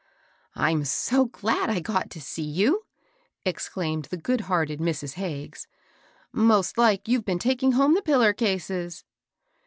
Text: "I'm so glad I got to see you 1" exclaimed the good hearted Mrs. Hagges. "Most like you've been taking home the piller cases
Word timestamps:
"I'm 0.55 0.83
so 0.83 1.25
glad 1.25 1.69
I 1.69 1.79
got 1.79 2.09
to 2.09 2.19
see 2.19 2.41
you 2.41 2.71
1" 2.71 2.81
exclaimed 3.53 4.05
the 4.05 4.17
good 4.17 4.41
hearted 4.41 4.79
Mrs. 4.79 5.13
Hagges. 5.13 5.67
"Most 6.31 6.75
like 6.75 7.07
you've 7.07 7.23
been 7.23 7.37
taking 7.37 7.73
home 7.73 7.93
the 7.93 8.01
piller 8.01 8.33
cases 8.33 9.03